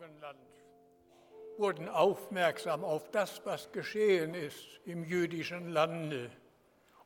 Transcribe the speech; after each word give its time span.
Morgenland 0.00 0.38
wurden 1.56 1.88
aufmerksam 1.88 2.82
auf 2.84 3.10
das, 3.12 3.40
was 3.44 3.70
geschehen 3.70 4.34
ist 4.34 4.80
im 4.86 5.04
jüdischen 5.04 5.68
Lande 5.68 6.30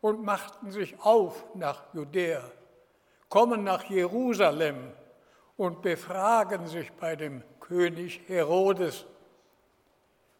und 0.01 0.25
machten 0.25 0.71
sich 0.71 0.99
auf 1.01 1.45
nach 1.55 1.93
Judäa, 1.93 2.51
kommen 3.29 3.63
nach 3.63 3.85
Jerusalem 3.85 4.93
und 5.59 5.83
befragen 5.83 6.67
sich 6.67 6.91
bei 6.93 7.15
dem 7.15 7.43
König 7.61 8.23
Herodes, 8.27 9.05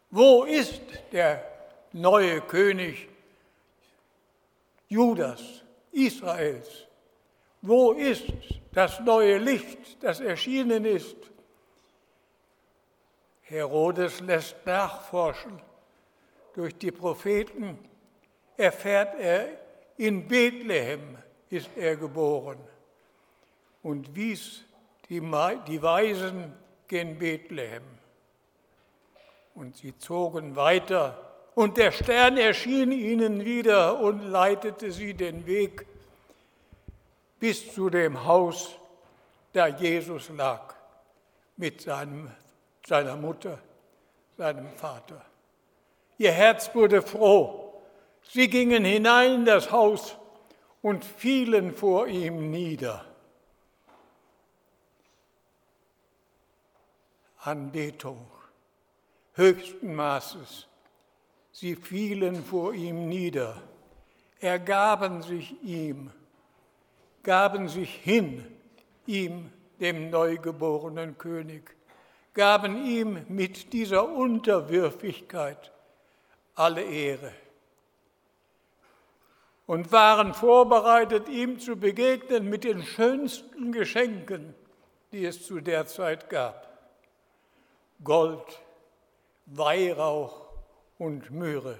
wo 0.09 0.43
ist 0.43 0.81
der 1.11 1.43
neue 1.91 2.41
König 2.41 3.09
Judas, 4.87 5.63
Israels? 5.91 6.87
Wo 7.61 7.91
ist 7.91 8.33
das 8.71 8.99
neue 9.01 9.37
Licht, 9.37 10.01
das 10.01 10.19
erschienen 10.19 10.85
ist? 10.85 11.28
Herodes 13.49 14.19
lässt 14.21 14.55
nachforschen. 14.65 15.59
Durch 16.53 16.75
die 16.75 16.91
Propheten 16.91 17.79
erfährt 18.57 19.19
er, 19.19 19.47
in 19.97 20.27
Bethlehem 20.27 21.17
ist 21.49 21.69
er 21.75 21.95
geboren 21.95 22.59
und 23.83 24.15
wies 24.15 24.63
die, 25.09 25.21
Weisen 25.21 26.53
gen 26.87 27.17
Bethlehem. 27.17 27.83
Und 29.55 29.75
sie 29.75 29.97
zogen 29.97 30.55
weiter 30.55 31.17
und 31.55 31.77
der 31.77 31.91
Stern 31.91 32.37
erschien 32.37 32.91
ihnen 32.91 33.43
wieder 33.43 33.99
und 33.99 34.21
leitete 34.21 34.91
sie 34.91 35.13
den 35.13 35.45
Weg 35.45 35.85
bis 37.39 37.73
zu 37.73 37.89
dem 37.89 38.25
Haus, 38.25 38.75
da 39.53 39.67
Jesus 39.67 40.29
lag 40.29 40.75
mit 41.57 41.81
seinem, 41.81 42.31
seiner 42.85 43.15
Mutter, 43.15 43.59
seinem 44.37 44.69
Vater. 44.69 45.21
Ihr 46.17 46.31
Herz 46.31 46.73
wurde 46.73 47.01
froh. 47.01 47.81
Sie 48.23 48.49
gingen 48.49 48.83
hinein 48.85 49.35
in 49.35 49.45
das 49.45 49.71
Haus 49.71 50.17
und 50.81 51.03
fielen 51.03 51.73
vor 51.73 52.07
ihm 52.07 52.51
nieder. 52.51 53.05
Anbetung 57.39 58.25
höchsten 59.39 59.95
Maßes. 59.95 60.67
Sie 61.51 61.75
fielen 61.75 62.43
vor 62.43 62.73
ihm 62.73 63.07
nieder, 63.07 63.61
ergaben 64.39 65.23
sich 65.23 65.55
ihm, 65.63 66.11
gaben 67.23 67.69
sich 67.69 67.95
hin, 67.95 68.45
ihm, 69.07 69.51
dem 69.79 70.09
neugeborenen 70.09 71.17
König, 71.17 71.73
gaben 72.33 72.85
ihm 72.85 73.25
mit 73.27 73.73
dieser 73.73 74.07
Unterwürfigkeit 74.07 75.71
alle 76.55 76.83
Ehre 76.83 77.31
und 79.65 79.91
waren 79.91 80.33
vorbereitet, 80.33 81.29
ihm 81.29 81.59
zu 81.59 81.75
begegnen 81.75 82.49
mit 82.49 82.63
den 82.63 82.81
schönsten 82.81 83.71
Geschenken, 83.71 84.55
die 85.11 85.23
es 85.25 85.45
zu 85.45 85.61
der 85.61 85.85
Zeit 85.85 86.27
gab. 86.29 86.67
Gold, 88.03 88.61
Weihrauch 89.45 90.47
und 90.97 91.29
Myrrhe. 91.29 91.77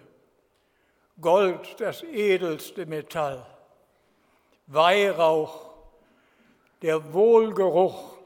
Gold, 1.19 1.79
das 1.79 2.03
edelste 2.03 2.85
Metall. 2.85 3.43
Weihrauch, 4.67 5.71
der 6.83 7.11
Wohlgeruch 7.11 8.18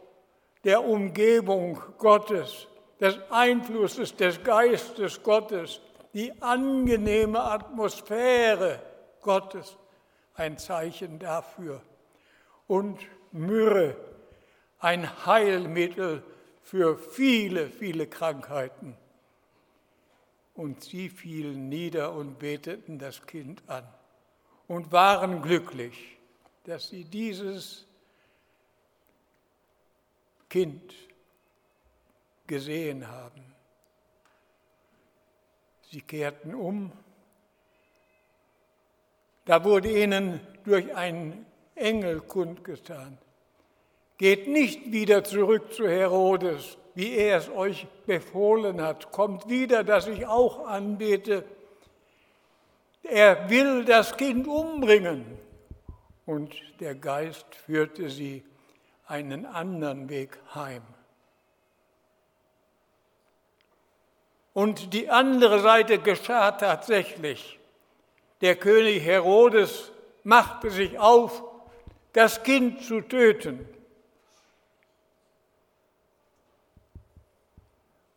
der 0.64 0.84
Umgebung 0.84 1.82
Gottes, 1.98 2.68
des 3.00 3.20
Einflusses 3.30 4.16
des 4.16 4.42
Geistes 4.44 5.22
Gottes, 5.22 5.82
die 6.14 6.32
angenehme 6.42 7.42
Atmosphäre 7.44 8.80
Gottes, 9.22 9.78
ein 10.36 10.58
Zeichen 10.58 11.20
dafür. 11.20 11.82
Und 12.68 13.00
Myrrhe, 13.32 13.98
ein 14.80 15.26
Heilmittel 15.26 16.24
für 16.62 16.98
viele, 16.98 17.68
viele 17.68 18.08
Krankheiten. 18.08 18.96
Und 20.54 20.84
sie 20.84 21.10
fielen 21.10 21.68
nieder 21.68 22.14
und 22.14 22.40
beteten 22.40 23.00
das 23.00 23.26
Kind 23.26 23.64
an 23.68 23.88
und 24.68 24.92
waren 24.92 25.42
glücklich, 25.42 26.18
dass 26.64 26.90
sie 26.90 27.04
dieses 27.04 27.86
Kind 30.54 30.94
gesehen 32.46 33.08
haben. 33.08 33.44
Sie 35.90 36.02
kehrten 36.02 36.54
um. 36.54 36.92
Da 39.46 39.64
wurde 39.64 39.90
ihnen 39.90 40.40
durch 40.64 40.94
einen 40.94 41.48
Engel 41.74 42.22
kundgetan. 42.22 43.18
Geht 44.20 44.48
nicht 44.48 44.92
wieder 44.92 45.24
zurück 45.24 45.74
zu 45.74 45.88
Herodes, 45.88 46.78
wie 46.94 47.16
er 47.16 47.38
es 47.40 47.50
euch 47.50 47.88
befohlen 48.06 48.80
hat. 48.80 49.12
Kommt 49.12 49.50
wieder, 49.50 49.84
dass 49.84 50.06
ich 50.06 50.28
auch 50.28 50.68
anbete. 50.68 51.46
Er 53.02 53.50
will 53.50 53.86
das 53.86 54.16
Kind 54.16 54.46
umbringen. 54.46 55.26
Und 56.28 56.54
der 56.80 56.94
Geist 56.94 57.56
führte 57.56 58.08
sie 58.12 58.44
einen 59.06 59.46
anderen 59.46 60.10
Weg 60.10 60.40
heim. 60.54 60.84
Und 64.54 64.94
die 64.94 65.10
andere 65.10 65.60
Seite 65.60 66.00
geschah 66.00 66.52
tatsächlich. 66.52 67.60
Der 68.42 68.56
König 68.56 69.04
Herodes 69.04 69.92
machte 70.24 70.70
sich 70.70 71.00
auf, 71.00 71.44
das 72.14 72.44
Kind 72.44 72.84
zu 72.84 73.02
töten. 73.02 73.68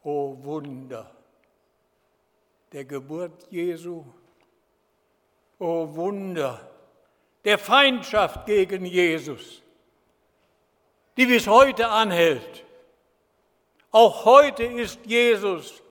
O 0.03 0.37
Wunder 0.43 1.17
der 2.73 2.85
Geburt 2.85 3.47
Jesu, 3.51 4.05
o 5.59 5.95
Wunder 5.95 6.71
der 7.45 7.59
Feindschaft 7.59 8.45
gegen 8.45 8.85
Jesus, 8.85 9.63
die 11.17 11.27
bis 11.27 11.47
heute 11.47 11.89
anhält. 11.89 12.65
Auch 13.91 14.25
heute 14.25 14.65
ist 14.65 15.01
Jesus 15.07 15.83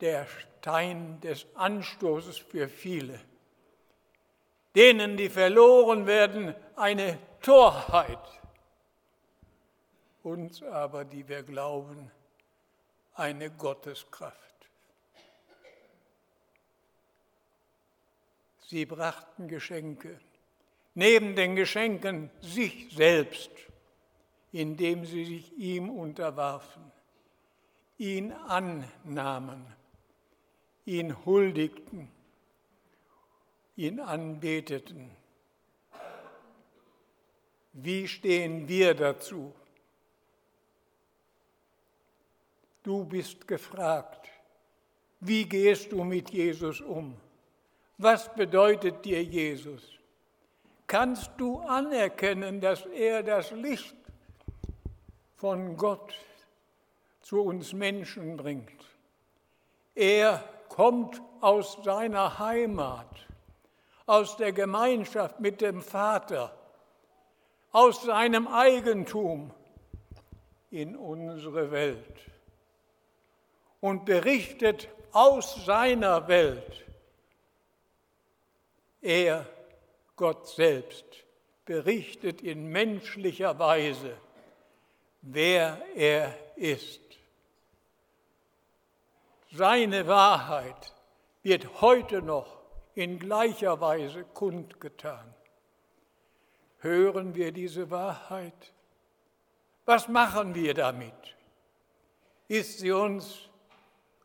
der 0.00 0.26
Stein 0.26 1.20
des 1.20 1.46
Anstoßes 1.54 2.38
für 2.38 2.68
viele, 2.68 3.18
denen, 4.74 5.16
die 5.16 5.28
verloren 5.28 6.06
werden, 6.06 6.54
eine 6.76 7.18
Torheit, 7.42 8.18
uns 10.22 10.62
aber, 10.62 11.04
die 11.04 11.28
wir 11.28 11.42
glauben, 11.42 12.10
eine 13.14 13.50
Gotteskraft. 13.50 14.38
Sie 18.66 18.86
brachten 18.86 19.48
Geschenke, 19.48 20.18
neben 20.94 21.36
den 21.36 21.54
Geschenken 21.54 22.30
sich 22.40 22.88
selbst, 22.94 23.50
indem 24.54 25.04
sie 25.04 25.24
sich 25.24 25.52
ihm 25.58 25.90
unterwarfen, 25.90 26.84
ihn 27.98 28.30
annahmen, 28.30 29.66
ihn 30.84 31.24
huldigten, 31.24 32.08
ihn 33.74 33.98
anbeteten. 33.98 35.10
Wie 37.72 38.06
stehen 38.06 38.68
wir 38.68 38.94
dazu? 38.94 39.52
Du 42.84 43.04
bist 43.04 43.48
gefragt. 43.48 44.28
Wie 45.18 45.46
gehst 45.46 45.90
du 45.90 46.04
mit 46.04 46.30
Jesus 46.30 46.80
um? 46.80 47.16
Was 47.98 48.32
bedeutet 48.32 49.04
dir 49.04 49.20
Jesus? 49.20 49.82
Kannst 50.86 51.32
du 51.38 51.58
anerkennen, 51.58 52.60
dass 52.60 52.86
er 52.86 53.24
das 53.24 53.50
Licht 53.50 53.96
von 55.36 55.76
Gott 55.76 56.14
zu 57.20 57.42
uns 57.42 57.72
Menschen 57.72 58.36
bringt? 58.36 58.84
Er 59.94 60.42
kommt 60.68 61.20
aus 61.40 61.78
seiner 61.84 62.38
Heimat, 62.38 63.26
aus 64.06 64.36
der 64.36 64.52
Gemeinschaft 64.52 65.40
mit 65.40 65.60
dem 65.60 65.82
Vater, 65.82 66.56
aus 67.72 68.02
seinem 68.02 68.48
Eigentum 68.48 69.52
in 70.70 70.96
unsere 70.96 71.70
Welt 71.70 72.18
und 73.80 74.04
berichtet 74.04 74.88
aus 75.12 75.64
seiner 75.64 76.26
Welt. 76.26 76.84
Er, 79.00 79.46
Gott 80.16 80.48
selbst, 80.48 81.04
berichtet 81.64 82.40
in 82.42 82.66
menschlicher 82.66 83.58
Weise, 83.58 84.16
wer 85.26 85.80
er 85.94 86.34
ist. 86.56 87.00
seine 89.50 90.06
Wahrheit 90.08 90.92
wird 91.42 91.80
heute 91.80 92.20
noch 92.20 92.58
in 92.94 93.18
gleicher 93.18 93.80
Weise 93.80 94.24
kundgetan. 94.24 95.32
Hören 96.78 97.34
wir 97.34 97.52
diese 97.52 97.90
Wahrheit? 97.90 98.72
Was 99.84 100.08
machen 100.08 100.54
wir 100.54 100.74
damit? 100.74 101.36
Ist 102.48 102.80
sie 102.80 102.92
uns 102.92 103.48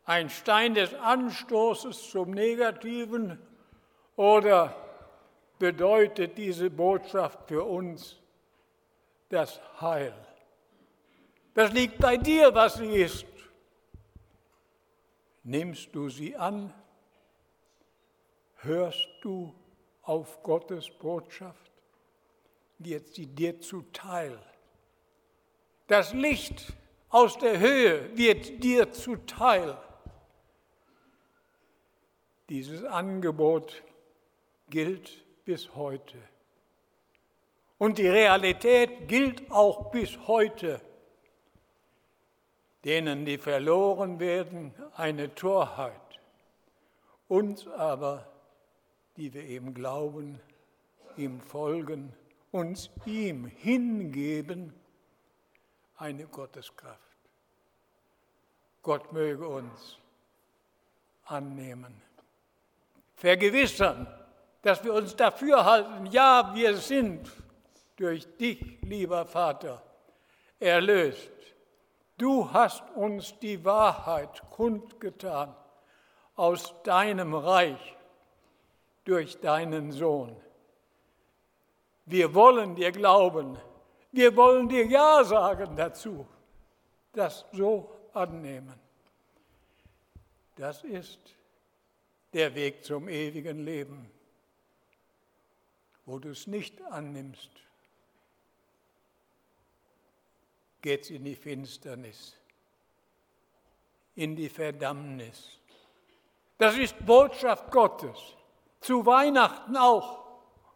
ein 0.04 0.28
Stein 0.28 0.74
des 0.74 0.94
Anstoßes 0.94 2.10
zum 2.10 2.32
Negativen 2.32 3.40
oder 4.16 4.74
bedeutet 5.58 6.36
diese 6.36 6.70
Botschaft 6.70 7.38
für 7.46 7.64
uns 7.64 8.16
das 9.28 9.60
Heil? 9.80 10.14
Das 11.54 11.72
liegt 11.72 11.98
bei 11.98 12.16
dir, 12.16 12.54
was 12.54 12.74
sie 12.74 12.94
ist. 12.94 13.26
Nimmst 15.42 15.94
du 15.94 16.08
sie 16.08 16.36
an? 16.36 16.72
Hörst 18.56 19.08
du 19.22 19.54
auf 20.02 20.42
Gottes 20.42 20.90
Botschaft? 20.90 21.72
Wird 22.78 23.08
sie 23.08 23.26
dir 23.26 23.60
zuteil? 23.60 24.38
Das 25.86 26.12
Licht 26.12 26.72
aus 27.08 27.36
der 27.38 27.58
Höhe 27.58 28.16
wird 28.16 28.62
dir 28.62 28.92
zuteil. 28.92 29.76
Dieses 32.48 32.84
Angebot 32.84 33.82
gilt 34.68 35.24
bis 35.44 35.74
heute. 35.74 36.18
Und 37.78 37.98
die 37.98 38.08
Realität 38.08 39.08
gilt 39.08 39.50
auch 39.50 39.90
bis 39.90 40.16
heute. 40.26 40.80
Denen, 42.84 43.24
die 43.26 43.38
verloren 43.38 44.18
werden, 44.20 44.74
eine 44.96 45.34
Torheit. 45.34 45.92
Uns 47.28 47.66
aber, 47.68 48.26
die 49.16 49.32
wir 49.34 49.44
ihm 49.44 49.74
glauben, 49.74 50.40
ihm 51.16 51.40
folgen, 51.40 52.12
uns 52.52 52.90
ihm 53.04 53.46
hingeben, 53.46 54.72
eine 55.96 56.26
Gotteskraft. 56.26 56.98
Gott 58.82 59.12
möge 59.12 59.46
uns 59.46 59.98
annehmen, 61.26 62.00
vergewissern, 63.14 64.06
dass 64.62 64.82
wir 64.82 64.94
uns 64.94 65.14
dafür 65.14 65.64
halten, 65.64 66.06
ja, 66.06 66.52
wir 66.54 66.76
sind 66.76 67.30
durch 67.96 68.26
dich, 68.36 68.78
lieber 68.82 69.26
Vater, 69.26 69.82
erlöst. 70.58 71.30
Du 72.20 72.52
hast 72.52 72.82
uns 72.90 73.38
die 73.38 73.64
Wahrheit 73.64 74.42
kundgetan 74.50 75.56
aus 76.36 76.74
deinem 76.82 77.34
Reich 77.34 77.96
durch 79.04 79.40
deinen 79.40 79.90
Sohn. 79.90 80.36
Wir 82.04 82.34
wollen 82.34 82.74
dir 82.74 82.92
glauben, 82.92 83.56
wir 84.12 84.36
wollen 84.36 84.68
dir 84.68 84.84
Ja 84.84 85.24
sagen 85.24 85.74
dazu, 85.76 86.26
das 87.14 87.46
so 87.52 87.90
annehmen. 88.12 88.78
Das 90.56 90.84
ist 90.84 91.20
der 92.34 92.54
Weg 92.54 92.84
zum 92.84 93.08
ewigen 93.08 93.64
Leben. 93.64 94.10
Wo 96.04 96.18
du 96.18 96.32
es 96.32 96.46
nicht 96.46 96.82
annimmst, 96.82 97.50
geht 100.80 101.02
es 101.02 101.10
in 101.10 101.24
die 101.24 101.34
Finsternis, 101.34 102.36
in 104.14 104.36
die 104.36 104.48
Verdammnis. 104.48 105.58
Das 106.58 106.76
ist 106.76 106.94
Botschaft 107.04 107.70
Gottes, 107.70 108.18
zu 108.80 109.04
Weihnachten 109.06 109.76
auch 109.76 110.24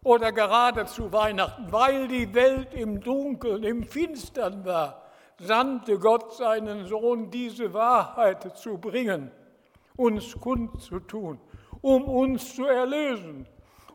oder 0.03 0.33
gerade 0.33 0.87
zu 0.87 1.13
Weihnachten, 1.13 1.71
weil 1.73 2.09
die 2.09 2.33
Welt 2.35 2.75
im 2.75 3.01
Dunkeln, 3.01 3.65
im 3.65 3.85
Finstern 3.85 4.65
war, 4.65 5.03
sandte 5.39 5.99
Gott 5.99 6.35
seinen 6.35 6.87
Sohn, 6.87 7.31
diese 7.31 7.73
Wahrheit 7.73 8.57
zu 8.57 8.79
bringen, 8.79 9.31
uns 9.97 10.39
kundzutun, 10.39 11.41
um 11.81 12.05
uns 12.05 12.55
zu 12.55 12.67
erlösen, 12.67 13.47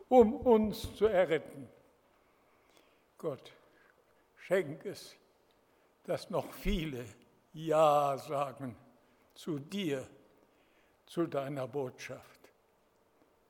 um 0.10 0.34
uns 0.34 0.96
zu 0.96 1.06
erretten. 1.06 1.70
Gott, 3.18 3.52
schenk 4.38 4.86
es, 4.86 5.16
dass 6.10 6.32
noch 6.32 6.52
viele 6.52 7.06
Ja 7.54 8.18
sagen 8.18 8.76
zu 9.36 9.60
dir, 9.60 10.08
zu 11.06 11.28
deiner 11.28 11.68
Botschaft. 11.68 12.40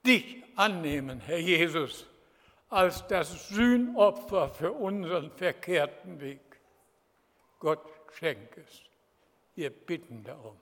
Dich 0.06 0.44
annehmen, 0.58 1.22
Herr 1.22 1.40
Jesus 1.40 2.06
als 2.68 3.08
das 3.08 3.48
Sühnopfer 3.48 4.50
für 4.50 4.74
unseren 4.74 5.32
verkehrten 5.32 6.20
Weg. 6.20 6.42
Gott 7.60 7.90
schenke 8.12 8.62
es. 8.62 8.82
Wir 9.56 9.70
bitten 9.70 10.26
darum. 10.26 10.60